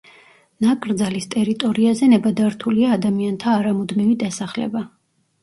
[0.65, 4.85] ნაკრძალის ტერიტორიაზე ნებადართულია ადამიანთა არამუდმივი დასახლება.